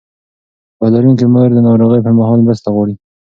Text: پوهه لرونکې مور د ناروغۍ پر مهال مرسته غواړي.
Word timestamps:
پوهه 0.77 0.89
لرونکې 0.95 1.25
مور 1.33 1.49
د 1.53 1.59
ناروغۍ 1.67 1.99
پر 2.03 2.13
مهال 2.19 2.39
مرسته 2.47 2.67
غواړي. 2.73 2.95